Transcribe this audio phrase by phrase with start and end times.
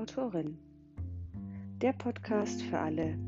[0.00, 0.56] Autorin.
[1.82, 3.18] Der Podcast für alle,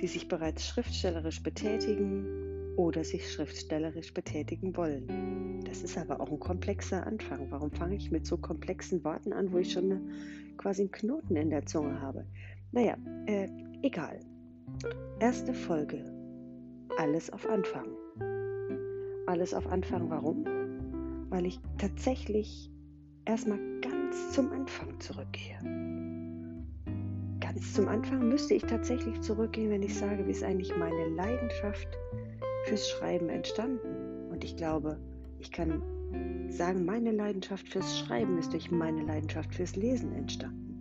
[0.00, 5.62] die sich bereits schriftstellerisch betätigen oder sich schriftstellerisch betätigen wollen.
[5.66, 7.50] Das ist aber auch ein komplexer Anfang.
[7.50, 10.10] Warum fange ich mit so komplexen Worten an, wo ich schon
[10.56, 12.24] quasi einen Knoten in der Zunge habe?
[12.72, 12.96] Naja,
[13.26, 13.48] äh,
[13.82, 14.20] egal.
[15.18, 16.02] Erste Folge.
[16.96, 17.88] Alles auf Anfang.
[19.26, 20.46] Alles auf Anfang, warum?
[21.28, 22.70] Weil ich tatsächlich
[23.26, 25.58] erstmal ganz zum Anfang zurückgehe.
[27.52, 31.88] Ganz zum Anfang müsste ich tatsächlich zurückgehen, wenn ich sage, wie ist eigentlich meine Leidenschaft
[32.66, 34.30] fürs Schreiben entstanden.
[34.30, 35.00] Und ich glaube,
[35.40, 35.82] ich kann
[36.48, 40.76] sagen, meine Leidenschaft fürs Schreiben ist durch meine Leidenschaft fürs Lesen entstanden.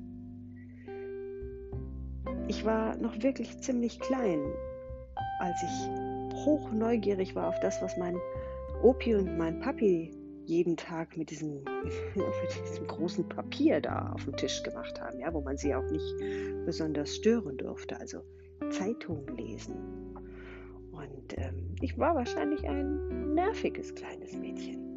[2.47, 4.39] Ich war noch wirklich ziemlich klein,
[5.39, 5.89] als ich
[6.45, 8.15] hoch neugierig war auf das, was mein
[8.83, 10.11] Opi und mein Papi
[10.49, 11.63] jeden Tag mit diesem,
[12.15, 15.89] mit diesem großen Papier da auf dem Tisch gemacht haben, ja, wo man sie auch
[15.89, 16.15] nicht
[16.65, 18.23] besonders stören durfte, also
[18.71, 19.75] Zeitungen lesen.
[20.91, 24.89] Und ähm, ich war wahrscheinlich ein nerviges kleines Mädchen.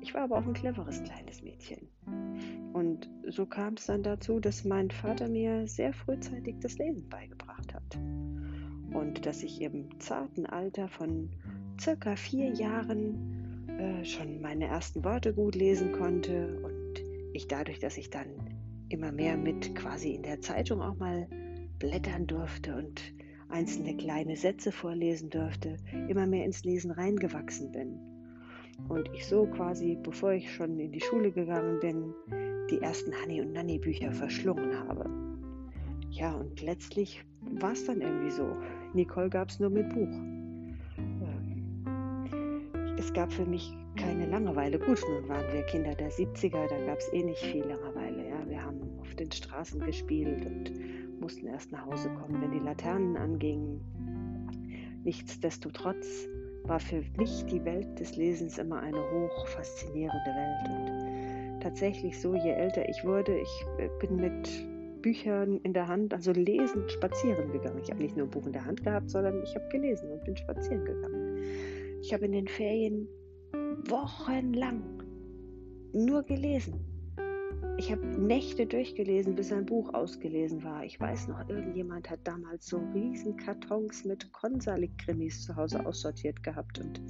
[0.00, 1.88] Ich war aber auch ein cleveres kleines Mädchen.
[2.74, 7.74] Und so kam es dann dazu, dass mein Vater mir sehr frühzeitig das Lesen beigebracht
[7.74, 7.98] hat.
[8.92, 11.30] Und dass ich im zarten Alter von
[11.80, 13.35] circa vier Jahren
[13.78, 18.28] äh, schon meine ersten Worte gut lesen konnte und ich dadurch, dass ich dann
[18.88, 21.28] immer mehr mit quasi in der Zeitung auch mal
[21.78, 23.02] blättern durfte und
[23.48, 25.76] einzelne kleine Sätze vorlesen durfte,
[26.08, 27.98] immer mehr ins Lesen reingewachsen bin.
[28.88, 32.14] Und ich so quasi, bevor ich schon in die Schule gegangen bin,
[32.70, 35.08] die ersten Hanni und Nanni Bücher verschlungen habe.
[36.10, 37.22] Ja, und letztlich
[37.60, 38.56] war es dann irgendwie so.
[38.94, 40.35] Nicole gab es nur mit Buch
[42.98, 44.78] es gab für mich keine Langeweile.
[44.78, 48.28] Gut, nun waren wir Kinder der 70er, da gab es eh nicht viel Langeweile.
[48.28, 48.48] Ja.
[48.48, 50.72] Wir haben auf den Straßen gespielt und
[51.20, 53.80] mussten erst nach Hause kommen, wenn die Laternen angingen.
[55.04, 56.28] Nichtsdestotrotz
[56.64, 60.68] war für mich die Welt des Lesens immer eine hoch faszinierende Welt.
[60.68, 64.66] Und tatsächlich so, je älter ich wurde, ich äh, bin mit
[65.02, 67.78] Büchern in der Hand, also lesend spazieren gegangen.
[67.82, 70.24] Ich habe nicht nur ein Buch in der Hand gehabt, sondern ich habe gelesen und
[70.24, 71.38] bin spazieren gegangen.
[72.06, 73.08] Ich habe in den Ferien
[73.88, 74.80] wochenlang
[75.92, 76.74] nur gelesen.
[77.78, 80.84] Ich habe Nächte durchgelesen, bis ein Buch ausgelesen war.
[80.84, 86.78] Ich weiß noch, irgendjemand hat damals so riesen Kartons mit Konsalik-Krimis zu Hause aussortiert gehabt.
[86.78, 87.02] Und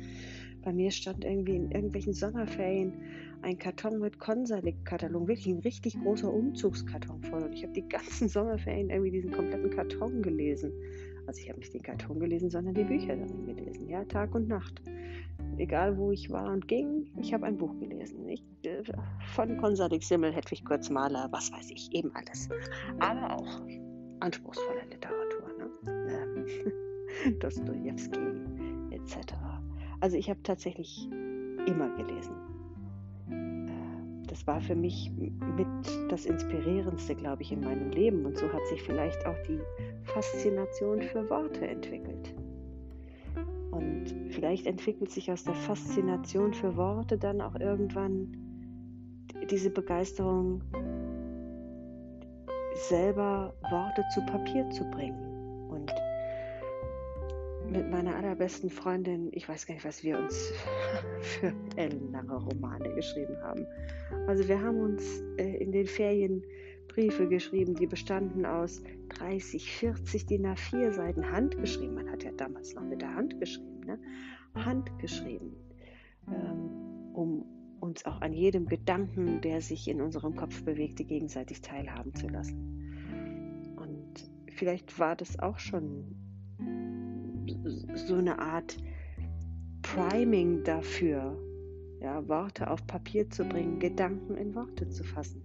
[0.63, 2.95] bei mir stand irgendwie in irgendwelchen Sommerferien
[3.43, 7.43] ein Karton mit Konsalik-Katalog, wirklich ein richtig großer Umzugskarton voll.
[7.43, 10.73] Und ich habe die ganzen Sommerferien irgendwie diesen kompletten Karton gelesen.
[11.27, 14.49] Also ich habe nicht den Karton gelesen, sondern die Bücher darin gelesen, ja, Tag und
[14.49, 14.81] Nacht.
[15.59, 18.29] Egal wo ich war und ging, ich habe ein Buch gelesen.
[18.29, 18.83] Ich, äh,
[19.35, 22.49] von Konsadik Simmel, Hedwig Kurzmaler, was weiß ich, eben alles.
[22.99, 23.61] Aber auch
[24.21, 26.47] anspruchsvolle Literatur, ne?
[27.27, 28.19] Ähm, Dostoevsky
[28.91, 29.35] etc.
[30.01, 31.09] Also ich habe tatsächlich
[31.67, 32.35] immer gelesen
[34.37, 35.67] das war für mich mit
[36.11, 38.27] das Inspirierendste, glaube ich, in meinem Leben.
[38.27, 39.59] Und so hat sich vielleicht auch die
[40.17, 42.35] Faszination für Worte entwickelt.
[43.71, 48.35] Und vielleicht entwickelt sich aus der Faszination für Worte dann auch irgendwann
[49.51, 50.63] diese Begeisterung,
[52.89, 55.26] selber Worte zu Papier zu bringen.
[57.77, 60.51] Mit meiner allerbesten Freundin, ich weiß gar nicht, was wir uns
[61.21, 63.67] für ellenlange Romane geschrieben haben.
[64.27, 66.43] Also wir haben uns äh, in den Ferien
[66.89, 71.97] Briefe geschrieben, die bestanden aus 30, 40 DIN A4 Seiten handgeschrieben.
[71.97, 73.99] Man hat ja damals noch mit der Hand geschrieben, ne?
[74.55, 75.55] handgeschrieben,
[76.29, 77.45] ähm, um
[77.81, 83.77] uns auch an jedem Gedanken, der sich in unserem Kopf bewegte, gegenseitig teilhaben zu lassen.
[83.77, 86.26] Und vielleicht war das auch schon
[87.95, 88.77] so eine Art
[89.83, 91.37] Priming dafür,
[92.01, 95.43] ja, Worte auf Papier zu bringen, Gedanken in Worte zu fassen,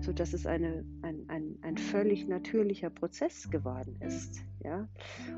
[0.00, 4.40] sodass es eine, ein, ein, ein völlig natürlicher Prozess geworden ist.
[4.64, 4.88] Ja?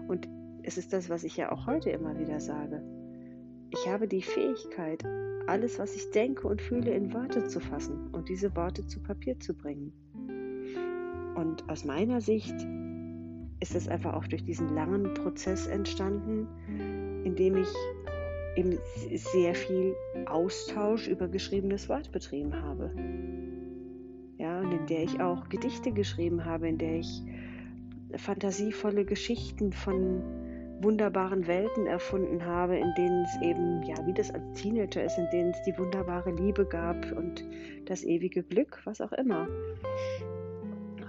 [0.06, 0.28] Und
[0.62, 2.82] es ist das, was ich ja auch heute immer wieder sage.
[3.70, 5.04] Ich habe die Fähigkeit,
[5.46, 9.38] alles, was ich denke und fühle, in Worte zu fassen und diese Worte zu Papier
[9.40, 9.92] zu bringen.
[11.34, 12.54] Und aus meiner Sicht
[13.60, 16.46] ist es einfach auch durch diesen langen Prozess entstanden,
[17.24, 17.68] in dem ich
[18.56, 18.78] eben
[19.14, 19.94] sehr viel
[20.26, 22.90] Austausch über geschriebenes Wort betrieben habe.
[24.38, 27.22] Ja, und in der ich auch Gedichte geschrieben habe, in der ich
[28.16, 30.22] fantasievolle Geschichten von
[30.80, 35.28] wunderbaren Welten erfunden habe, in denen es eben, ja, wie das als Teenager ist, in
[35.32, 37.44] denen es die wunderbare Liebe gab und
[37.86, 39.48] das ewige Glück, was auch immer.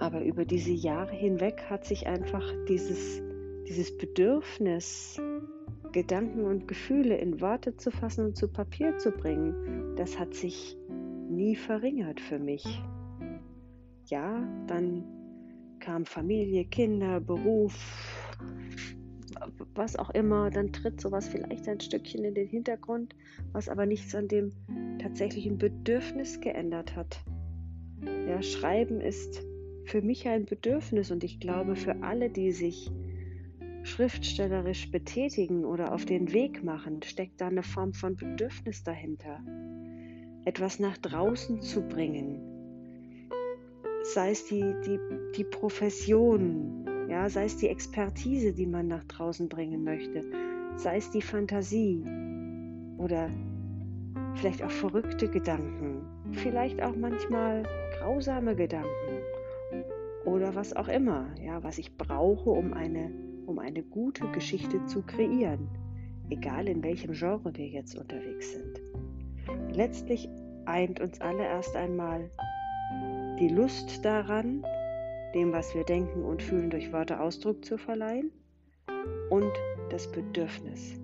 [0.00, 3.22] Aber über diese Jahre hinweg hat sich einfach dieses,
[3.68, 5.20] dieses Bedürfnis,
[5.92, 10.76] Gedanken und Gefühle in Worte zu fassen und zu Papier zu bringen, das hat sich
[11.28, 12.64] nie verringert für mich.
[14.06, 15.04] Ja, dann
[15.80, 17.74] kam Familie, Kinder, Beruf,
[19.74, 23.14] was auch immer, dann tritt sowas vielleicht ein Stückchen in den Hintergrund,
[23.52, 24.52] was aber nichts an dem
[24.98, 27.22] tatsächlichen Bedürfnis geändert hat.
[28.26, 29.49] Ja, Schreiben ist
[29.90, 32.92] für mich ein Bedürfnis und ich glaube für alle, die sich
[33.82, 39.40] schriftstellerisch betätigen oder auf den Weg machen, steckt da eine Form von Bedürfnis dahinter.
[40.44, 42.40] Etwas nach draußen zu bringen.
[44.14, 45.00] Sei es die, die,
[45.36, 50.22] die Profession, ja, sei es die Expertise, die man nach draußen bringen möchte,
[50.76, 52.04] sei es die Fantasie
[52.96, 53.28] oder
[54.36, 57.64] vielleicht auch verrückte Gedanken, vielleicht auch manchmal
[57.98, 59.09] grausame Gedanken
[60.40, 63.12] oder was auch immer, ja, was ich brauche, um eine,
[63.44, 65.68] um eine gute Geschichte zu kreieren,
[66.30, 68.80] egal in welchem Genre wir jetzt unterwegs sind.
[69.76, 70.30] Letztlich
[70.64, 72.30] eint uns alle erst einmal
[73.38, 74.64] die Lust daran,
[75.34, 78.32] dem, was wir denken und fühlen, durch Worte Ausdruck zu verleihen
[79.28, 79.52] und
[79.90, 80.98] das Bedürfnis.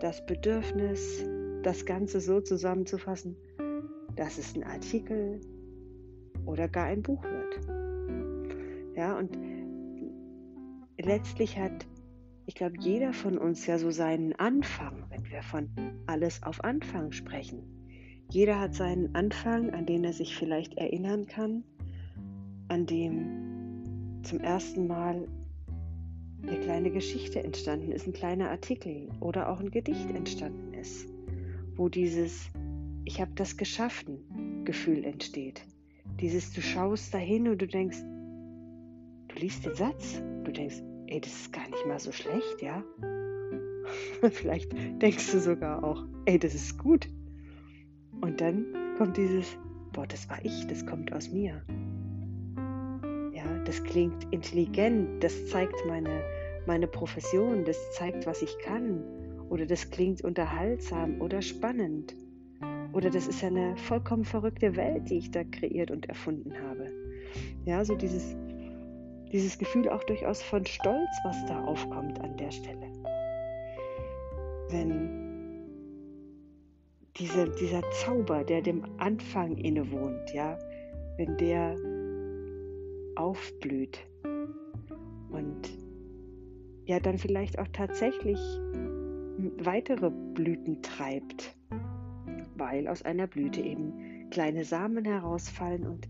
[0.00, 1.22] Das Bedürfnis,
[1.62, 3.36] das Ganze so zusammenzufassen,
[4.16, 5.38] dass es ein Artikel
[6.46, 7.65] oder gar ein Buch wird.
[8.96, 9.36] Ja, und
[10.98, 11.86] letztlich hat,
[12.46, 15.68] ich glaube, jeder von uns ja so seinen Anfang, wenn wir von
[16.06, 17.62] alles auf Anfang sprechen.
[18.30, 21.62] Jeder hat seinen Anfang, an den er sich vielleicht erinnern kann
[22.68, 25.28] an dem zum ersten Mal
[26.42, 31.08] eine kleine Geschichte entstanden ist, ein kleiner Artikel oder auch ein Gedicht entstanden ist,
[31.76, 32.50] wo dieses
[33.04, 35.62] Ich habe das geschaffen Gefühl entsteht.
[36.20, 37.98] Dieses du schaust dahin und du denkst,
[39.36, 42.82] liest den Satz, du denkst, ey, das ist gar nicht mal so schlecht, ja?
[44.30, 47.08] Vielleicht denkst du sogar auch, ey, das ist gut.
[48.20, 48.66] Und dann
[48.98, 49.56] kommt dieses,
[49.92, 51.62] boah, das war ich, das kommt aus mir
[53.66, 56.22] das klingt intelligent, das zeigt meine,
[56.66, 59.02] meine Profession, das zeigt, was ich kann.
[59.50, 62.16] Oder das klingt unterhaltsam oder spannend.
[62.92, 66.90] Oder das ist eine vollkommen verrückte Welt, die ich da kreiert und erfunden habe.
[67.64, 68.36] Ja, so dieses,
[69.36, 72.90] dieses Gefühl auch durchaus von Stolz, was da aufkommt an der Stelle.
[74.70, 75.26] Wenn
[77.18, 80.58] diese, dieser Zauber, der dem Anfang innewohnt, ja,
[81.18, 81.76] wenn der
[83.16, 83.98] aufblüht
[85.30, 85.68] und
[86.86, 88.40] ja dann vielleicht auch tatsächlich
[89.58, 91.54] weitere Blüten treibt,
[92.56, 96.08] weil aus einer Blüte eben kleine Samen herausfallen und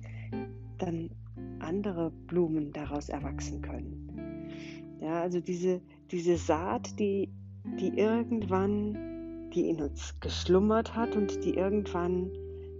[0.78, 1.11] dann
[1.66, 4.48] andere Blumen daraus erwachsen können.
[5.00, 5.80] Ja, also diese,
[6.10, 7.28] diese Saat, die,
[7.78, 12.30] die irgendwann, die in uns geschlummert hat und die irgendwann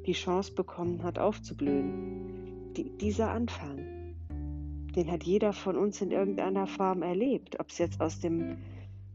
[0.07, 2.73] die Chance bekommen hat, aufzublühen.
[2.77, 3.97] Die, dieser Anfang
[4.97, 7.61] den hat jeder von uns in irgendeiner Form erlebt.
[7.61, 8.57] Ob es jetzt aus dem,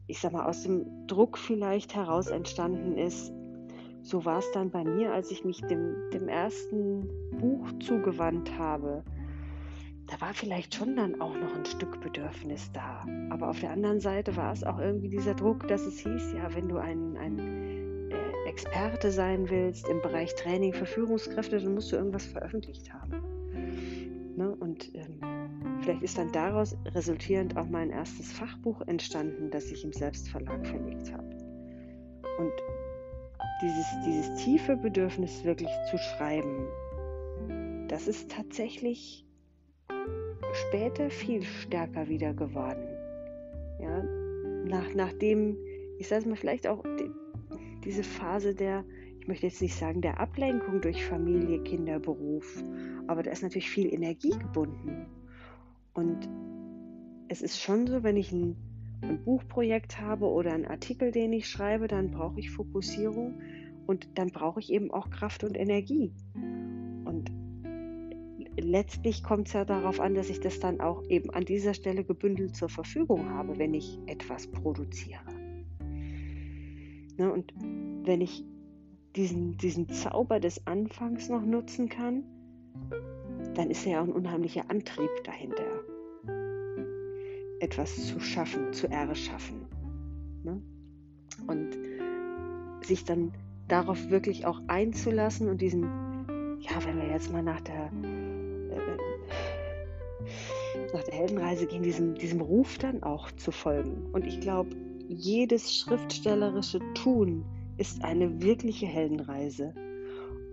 [0.05, 3.33] ich sag mal, aus dem Druck vielleicht heraus entstanden ist.
[4.03, 7.09] So war es dann bei mir, als ich mich dem, dem ersten
[7.39, 9.03] Buch zugewandt habe.
[10.11, 13.05] Da war vielleicht schon dann auch noch ein Stück Bedürfnis da.
[13.29, 16.53] Aber auf der anderen Seite war es auch irgendwie dieser Druck, dass es hieß, ja,
[16.53, 21.91] wenn du ein, ein äh, Experte sein willst im Bereich Training für Führungskräfte, dann musst
[21.91, 23.23] du irgendwas veröffentlicht haben.
[24.35, 24.55] Ne?
[24.59, 25.19] Und ähm,
[25.81, 31.11] Vielleicht ist dann daraus resultierend auch mein erstes Fachbuch entstanden, das ich im Selbstverlag verlegt
[31.11, 31.27] habe.
[32.37, 32.53] Und
[33.63, 36.67] dieses, dieses tiefe Bedürfnis wirklich zu schreiben,
[37.87, 39.25] das ist tatsächlich
[40.53, 42.87] später viel stärker wieder geworden.
[43.79, 44.03] Ja,
[44.65, 45.57] nach, nachdem,
[45.97, 47.09] ich sage es mal, vielleicht auch die,
[47.83, 48.83] diese Phase der,
[49.19, 52.63] ich möchte jetzt nicht sagen der Ablenkung durch Familie, Kinder, Beruf,
[53.07, 55.07] aber da ist natürlich viel Energie gebunden.
[55.93, 56.29] Und
[57.27, 58.55] es ist schon so, wenn ich ein,
[59.01, 63.39] ein Buchprojekt habe oder einen Artikel, den ich schreibe, dann brauche ich Fokussierung
[63.87, 66.13] und dann brauche ich eben auch Kraft und Energie.
[68.57, 72.03] Letztlich kommt es ja darauf an, dass ich das dann auch eben an dieser Stelle
[72.03, 75.21] gebündelt zur Verfügung habe, wenn ich etwas produziere.
[77.17, 77.53] Ne, und
[78.03, 78.43] wenn ich
[79.15, 82.23] diesen, diesen Zauber des Anfangs noch nutzen kann,
[83.53, 85.63] dann ist ja auch ein unheimlicher Antrieb dahinter,
[87.59, 89.65] etwas zu schaffen, zu erschaffen.
[90.43, 90.61] Ne?
[91.47, 91.77] Und
[92.85, 93.33] sich dann
[93.67, 95.83] darauf wirklich auch einzulassen und diesen,
[96.59, 97.91] ja, wenn wir jetzt mal nach der,
[100.93, 104.09] nach der Heldenreise gehen, diesem, diesem Ruf dann auch zu folgen.
[104.11, 104.69] Und ich glaube,
[105.07, 107.45] jedes schriftstellerische Tun
[107.77, 109.73] ist eine wirkliche Heldenreise.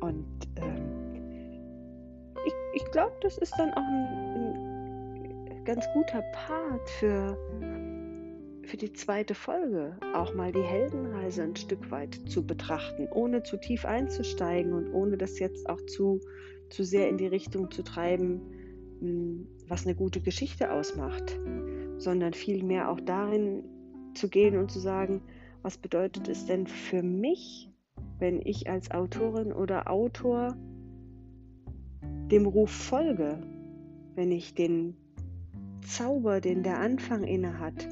[0.00, 0.26] Und
[0.56, 1.08] ähm,
[2.46, 7.36] ich, ich glaube, das ist dann auch ein, ein ganz guter Part für,
[8.64, 13.56] für die zweite Folge, auch mal die Heldenreise ein Stück weit zu betrachten, ohne zu
[13.56, 16.20] tief einzusteigen und ohne das jetzt auch zu,
[16.70, 18.40] zu sehr in die Richtung zu treiben,
[19.00, 21.38] was eine gute Geschichte ausmacht,
[21.98, 23.64] sondern vielmehr auch darin
[24.14, 25.22] zu gehen und zu sagen,
[25.62, 27.70] was bedeutet es denn für mich,
[28.18, 30.56] wenn ich als Autorin oder Autor
[32.30, 33.38] dem Ruf folge,
[34.14, 34.96] wenn ich den
[35.82, 37.88] Zauber, den der Anfang inne hat,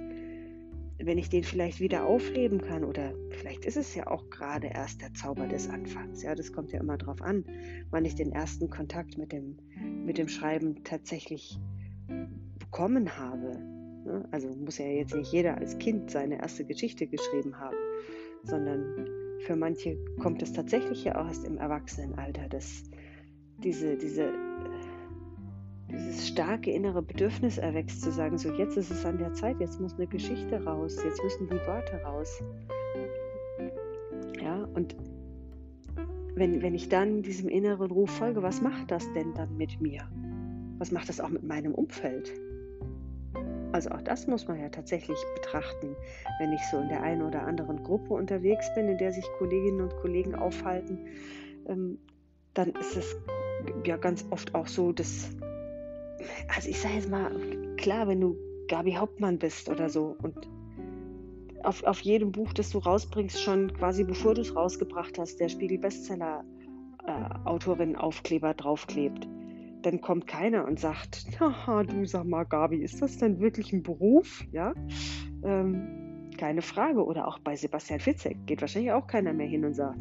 [0.98, 5.02] wenn ich den vielleicht wieder aufleben kann oder vielleicht ist es ja auch gerade erst
[5.02, 6.22] der Zauber des Anfangs.
[6.22, 7.44] Ja, das kommt ja immer darauf an,
[7.90, 9.58] wann ich den ersten Kontakt mit dem,
[10.04, 11.58] mit dem Schreiben tatsächlich
[12.58, 13.58] bekommen habe.
[14.04, 14.26] Ne?
[14.30, 17.76] Also muss ja jetzt nicht jeder als Kind seine erste Geschichte geschrieben haben,
[18.44, 19.06] sondern
[19.40, 22.84] für manche kommt es tatsächlich ja auch erst im Erwachsenenalter, dass
[23.58, 24.32] diese, diese,
[25.96, 29.80] dieses starke innere Bedürfnis erwächst, zu sagen, so jetzt ist es an der Zeit, jetzt
[29.80, 32.42] muss eine Geschichte raus, jetzt müssen die Worte raus.
[34.40, 34.96] Ja, und
[36.34, 40.08] wenn, wenn ich dann diesem inneren Ruf folge, was macht das denn dann mit mir?
[40.78, 42.32] Was macht das auch mit meinem Umfeld?
[43.72, 45.96] Also auch das muss man ja tatsächlich betrachten,
[46.38, 49.80] wenn ich so in der einen oder anderen Gruppe unterwegs bin, in der sich Kolleginnen
[49.80, 50.98] und Kollegen aufhalten,
[51.66, 51.98] ähm,
[52.54, 53.16] dann ist es
[53.84, 55.30] ja ganz oft auch so, dass,
[56.54, 57.30] also ich sage jetzt mal,
[57.76, 58.36] klar, wenn du
[58.68, 60.48] Gabi Hauptmann bist oder so und
[61.62, 65.48] auf, auf jedem Buch, das du rausbringst, schon quasi bevor du es rausgebracht hast, der
[65.48, 66.44] Spiegel Bestseller
[67.06, 69.26] äh, Autorin Aufkleber draufklebt
[69.86, 73.84] dann kommt keiner und sagt, haha, du sag mal, Gabi, ist das denn wirklich ein
[73.84, 74.44] Beruf?
[74.50, 74.74] Ja,
[75.44, 77.04] ähm, keine Frage.
[77.04, 79.98] Oder auch bei Sebastian Fitzek geht wahrscheinlich auch keiner mehr hin und sagt,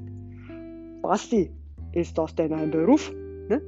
[1.04, 1.52] Basti,
[1.92, 3.14] ist das denn ein Beruf?
[3.48, 3.62] Ne?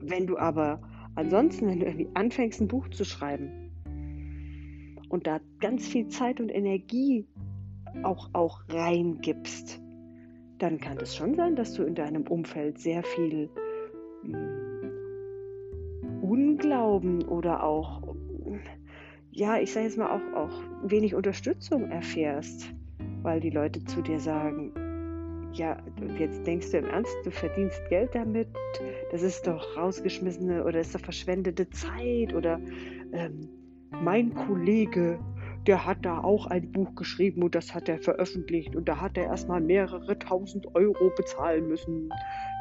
[0.00, 0.80] Wenn du aber
[1.16, 3.72] ansonsten, wenn du irgendwie anfängst, ein Buch zu schreiben
[5.08, 7.26] und da ganz viel Zeit und Energie
[8.02, 9.80] auch, auch reingibst,
[10.58, 13.50] dann kann es schon sein, dass du in deinem Umfeld sehr viel
[14.22, 14.92] hm,
[16.22, 18.02] Unglauben oder auch,
[19.30, 22.72] ja, ich sage jetzt mal auch, auch wenig Unterstützung erfährst,
[23.22, 24.72] weil die Leute zu dir sagen,
[25.56, 25.76] ja,
[26.18, 28.48] jetzt denkst du im Ernst, du verdienst Geld damit,
[29.10, 32.60] das ist doch rausgeschmissene oder ist doch verschwendete Zeit oder
[33.12, 33.48] ähm,
[33.90, 35.18] mein Kollege,
[35.66, 39.16] der hat da auch ein Buch geschrieben und das hat er veröffentlicht und da hat
[39.16, 42.10] er erstmal mehrere tausend Euro bezahlen müssen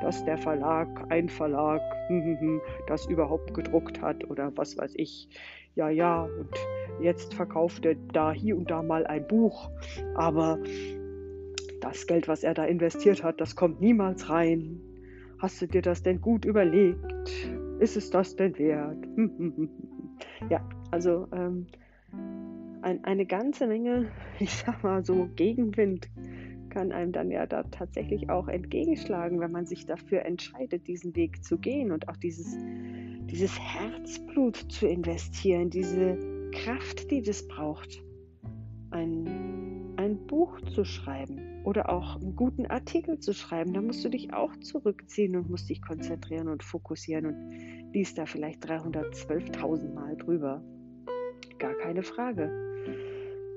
[0.01, 1.81] dass der Verlag, ein Verlag,
[2.87, 5.29] das überhaupt gedruckt hat oder was weiß ich.
[5.75, 6.55] Ja, ja, und
[7.01, 9.69] jetzt verkauft er da hier und da mal ein Buch,
[10.15, 10.59] aber
[11.85, 14.81] das Geld, was er da investiert hat, das kommt niemals rein.
[15.39, 17.31] Hast du dir das denn gut überlegt?
[17.79, 19.05] Ist es das denn wert?
[20.49, 21.67] ja, also ähm,
[22.81, 24.07] ein, eine ganze Menge,
[24.39, 26.09] ich sag mal so, Gegenwind
[26.69, 31.43] kann einem dann ja da tatsächlich auch entgegenschlagen, wenn man sich dafür entscheidet, diesen Weg
[31.43, 32.57] zu gehen und auch dieses,
[33.29, 36.17] dieses Herzblut zu investieren, diese
[36.51, 38.03] Kraft, die das braucht,
[38.89, 43.73] ein, ein Buch zu schreiben oder auch einen guten Artikel zu schreiben.
[43.73, 48.25] Da musst du dich auch zurückziehen und musst dich konzentrieren und fokussieren und liest da
[48.25, 50.63] vielleicht 312.000 Mal drüber.
[51.57, 52.51] Gar keine Frage.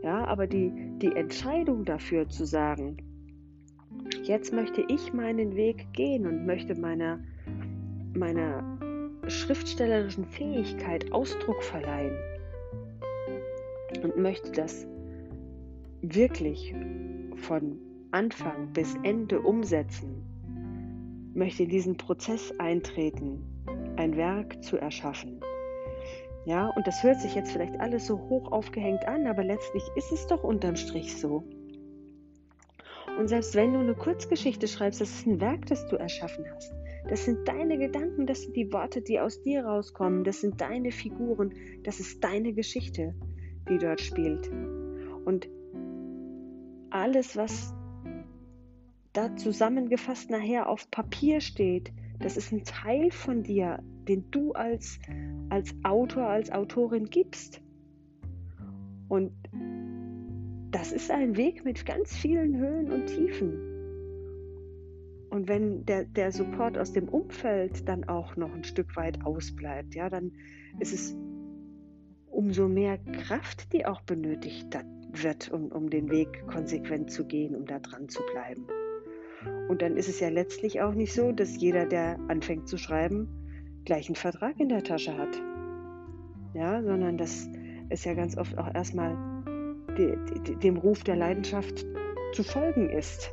[0.02, 2.96] Ja, aber die, die Entscheidung dafür zu sagen,
[4.22, 7.20] jetzt möchte ich meinen Weg gehen und möchte meiner,
[8.14, 8.78] meiner
[9.26, 12.16] schriftstellerischen Fähigkeit Ausdruck verleihen
[14.02, 14.86] und möchte das
[16.00, 16.74] wirklich
[17.36, 17.78] von
[18.10, 20.22] Anfang bis Ende umsetzen,
[21.34, 23.44] möchte in diesen Prozess eintreten,
[23.96, 25.40] ein Werk zu erschaffen.
[26.46, 30.10] Ja, und das hört sich jetzt vielleicht alles so hoch aufgehängt an, aber letztlich ist
[30.10, 31.44] es doch unterm Strich so.
[33.18, 36.72] Und selbst wenn du eine Kurzgeschichte schreibst, das ist ein Werk, das du erschaffen hast.
[37.10, 40.92] Das sind deine Gedanken, das sind die Worte, die aus dir rauskommen, das sind deine
[40.92, 43.14] Figuren, das ist deine Geschichte,
[43.68, 44.50] die dort spielt.
[45.26, 45.48] Und
[46.90, 47.74] alles, was
[49.12, 54.98] da zusammengefasst nachher auf Papier steht, das ist ein Teil von dir, den du als,
[55.50, 57.62] als Autor, als Autorin gibst.
[59.08, 59.32] Und
[60.70, 63.68] das ist ein Weg mit ganz vielen Höhen und Tiefen.
[65.30, 69.94] Und wenn der, der Support aus dem Umfeld dann auch noch ein Stück weit ausbleibt,
[69.94, 70.32] ja, dann
[70.80, 71.16] ist es
[72.26, 74.76] umso mehr Kraft die auch benötigt
[75.12, 78.66] wird, um, um den Weg konsequent zu gehen, um da dran zu bleiben.
[79.68, 83.28] Und dann ist es ja letztlich auch nicht so, dass jeder, der anfängt zu schreiben,
[83.84, 85.40] gleich einen Vertrag in der Tasche hat.
[86.54, 87.48] Ja, sondern dass
[87.90, 89.16] es ja ganz oft auch erstmal
[89.96, 91.86] de, de, dem Ruf der Leidenschaft
[92.32, 93.32] zu folgen ist.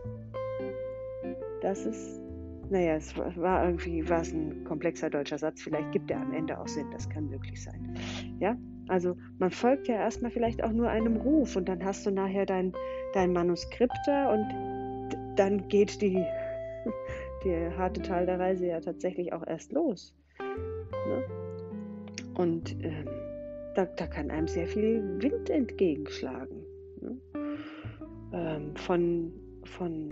[1.61, 2.21] Das ist,
[2.69, 6.59] naja, es war irgendwie, war es ein komplexer deutscher Satz, vielleicht gibt er am Ende
[6.59, 7.95] auch Sinn, das kann möglich sein.
[8.39, 8.57] Ja,
[8.87, 12.45] also man folgt ja erstmal vielleicht auch nur einem Ruf und dann hast du nachher
[12.45, 12.73] dein,
[13.13, 14.45] dein Manuskript da und
[15.35, 16.23] dann geht die,
[17.43, 20.15] der harte Teil der Reise ja tatsächlich auch erst los.
[20.39, 21.23] Ne?
[22.37, 23.07] Und ähm,
[23.75, 26.63] da, da, kann einem sehr viel Wind entgegenschlagen.
[27.01, 27.17] Ne?
[28.33, 29.31] Ähm, von,
[29.63, 30.09] von,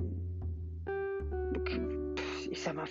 [2.49, 2.87] ich sag mal,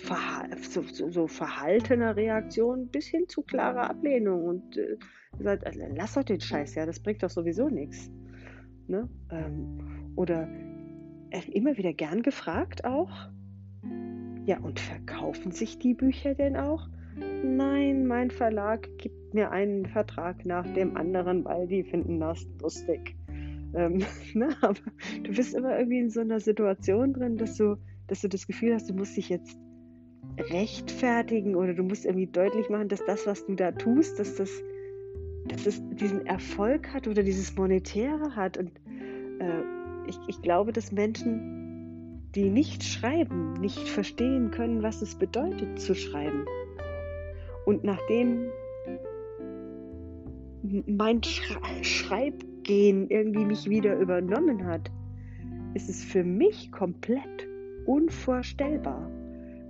[0.61, 4.97] so, so, so verhaltener Reaktion bis hin zu klarer Ablehnung und äh,
[5.39, 5.63] sagt,
[5.95, 8.11] lass doch den Scheiß, ja, das bringt doch sowieso nichts.
[8.87, 9.09] Ne?
[9.31, 10.47] Ähm, oder
[11.51, 13.11] immer wieder gern gefragt auch,
[14.45, 16.87] ja, und verkaufen sich die Bücher denn auch?
[17.43, 23.15] Nein, mein Verlag gibt mir einen Vertrag nach dem anderen, weil die finden das lustig.
[23.73, 24.79] Ähm, na, ne, aber
[25.23, 28.73] du bist immer irgendwie in so einer Situation drin, dass du, dass du das Gefühl
[28.73, 29.57] hast, du musst dich jetzt
[30.37, 34.49] rechtfertigen oder du musst irgendwie deutlich machen, dass das, was du da tust, dass das,
[35.47, 38.57] dass es diesen Erfolg hat oder dieses Monetäre hat.
[38.57, 38.71] Und
[39.39, 41.63] äh, ich, ich glaube, dass Menschen
[42.35, 46.45] die nicht schreiben, nicht verstehen können, was es bedeutet zu schreiben.
[47.65, 48.47] Und nachdem
[50.63, 51.21] mein
[51.81, 54.89] Schreibgehen irgendwie mich wieder übernommen hat,
[55.73, 57.47] ist es für mich komplett
[57.85, 59.09] unvorstellbar.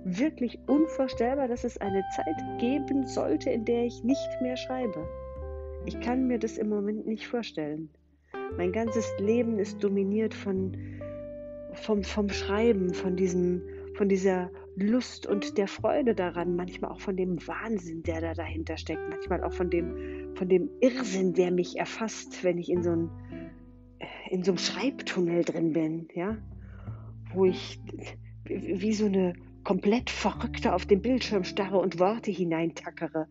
[0.04, 5.06] Wirklich unvorstellbar, dass es eine Zeit geben sollte, in der ich nicht mehr schreibe.
[5.86, 7.90] Ich kann mir das im Moment nicht vorstellen.
[8.56, 10.76] Mein ganzes Leben ist dominiert von
[11.74, 13.62] vom, vom Schreiben, von, diesem,
[13.94, 18.76] von dieser Lust und der Freude daran, manchmal auch von dem Wahnsinn, der da dahinter
[18.76, 22.90] steckt, manchmal auch von dem, von dem Irrsinn, der mich erfasst, wenn ich in so,
[22.90, 23.10] ein,
[24.30, 26.38] in so einem Schreibtunnel drin bin, ja,
[27.32, 27.80] wo ich
[28.44, 33.26] wie so eine komplett Verrückte auf dem Bildschirm starre und Worte hineintackere.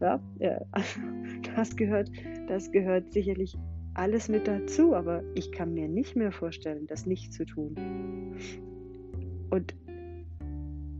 [0.00, 0.60] Ja, ja.
[1.56, 2.10] das gehört,
[2.48, 3.56] das gehört sicherlich
[3.94, 7.74] alles mit dazu, aber ich kann mir nicht mehr vorstellen, das nicht zu tun.
[9.50, 9.74] Und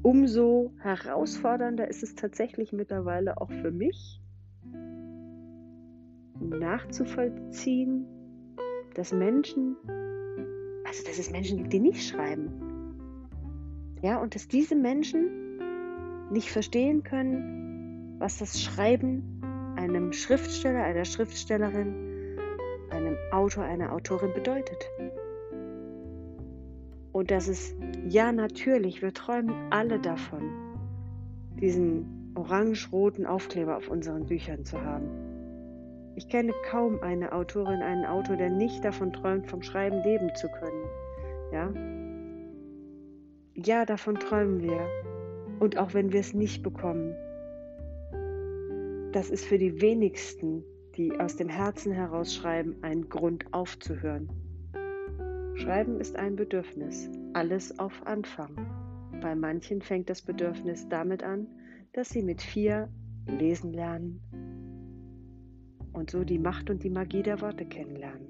[0.03, 4.21] umso herausfordernder ist es tatsächlich mittlerweile auch für mich,
[6.41, 8.07] nachzuvollziehen,
[8.95, 9.77] dass Menschen,
[10.85, 12.49] also dass es Menschen gibt, die nicht schreiben.
[14.03, 15.29] Ja, und dass diese Menschen
[16.31, 19.41] nicht verstehen können, was das Schreiben
[19.77, 22.10] einem Schriftsteller, einer Schriftstellerin
[23.33, 24.91] Autor, einer Autorin bedeutet.
[27.13, 27.75] Und das ist,
[28.09, 30.51] ja natürlich, wir träumen alle davon,
[31.61, 35.09] diesen orange-roten Aufkleber auf unseren Büchern zu haben.
[36.15, 40.49] Ich kenne kaum eine Autorin, einen Autor, der nicht davon träumt, vom Schreiben leben zu
[40.49, 40.85] können.
[41.53, 41.73] Ja?
[43.55, 44.81] Ja, davon träumen wir.
[45.61, 47.15] Und auch wenn wir es nicht bekommen,
[49.13, 50.65] das ist für die wenigsten
[50.97, 54.29] die aus dem Herzen heraus schreiben, ein Grund aufzuhören.
[55.55, 58.57] Schreiben ist ein Bedürfnis, alles auf Anfang.
[59.21, 61.47] Bei manchen fängt das Bedürfnis damit an,
[61.93, 62.89] dass sie mit vier
[63.27, 64.21] lesen lernen
[65.93, 68.29] und so die Macht und die Magie der Worte kennenlernen.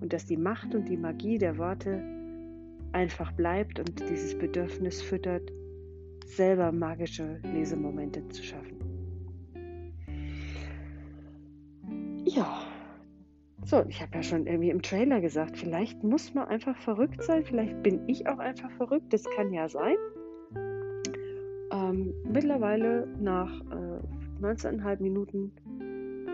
[0.00, 2.02] Und dass die Macht und die Magie der Worte
[2.92, 5.52] einfach bleibt und dieses Bedürfnis füttert,
[6.26, 8.81] selber magische Lesemomente zu schaffen.
[12.24, 12.62] Ja.
[13.64, 17.44] So, ich habe ja schon irgendwie im Trailer gesagt, vielleicht muss man einfach verrückt sein,
[17.44, 19.94] vielleicht bin ich auch einfach verrückt, das kann ja sein.
[21.70, 25.52] Ähm, mittlerweile nach äh, 19,5 Minuten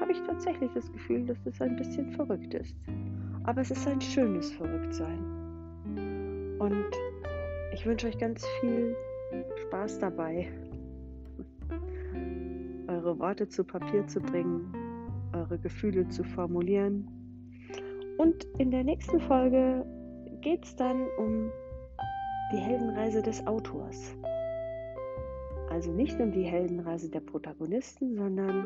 [0.01, 2.75] habe ich tatsächlich das Gefühl, dass es ein bisschen verrückt ist.
[3.45, 5.19] Aber es ist ein schönes Verrücktsein.
[6.59, 6.91] Und
[7.75, 8.97] ich wünsche euch ganz viel
[9.67, 10.49] Spaß dabei,
[12.89, 14.73] eure Worte zu Papier zu bringen
[15.39, 17.09] eure Gefühle zu formulieren.
[18.19, 19.85] Und in der nächsten Folge
[20.41, 21.51] geht es dann um
[22.53, 24.17] die Heldenreise des Autors.
[25.71, 28.65] Also nicht um die Heldenreise der Protagonisten, sondern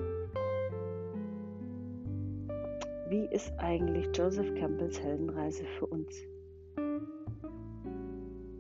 [3.09, 6.17] wie ist eigentlich Joseph Campbells Heldenreise für uns?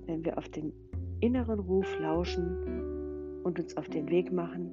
[0.07, 0.73] Wenn wir auf den
[1.21, 4.73] inneren Ruf lauschen und uns auf den Weg machen,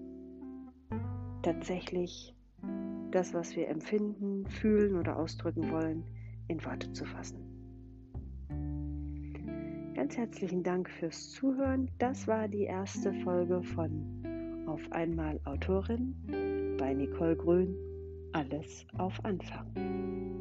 [1.44, 2.36] tatsächlich
[3.12, 6.04] das, was wir empfinden, fühlen oder ausdrücken wollen,
[6.48, 7.50] in Worte zu fassen.
[9.96, 11.90] Ganz herzlichen Dank fürs Zuhören.
[12.00, 16.16] Das war die erste Folge von Auf einmal Autorin
[16.78, 17.76] bei Nicole Grün.
[18.32, 20.39] Alles auf Anfang.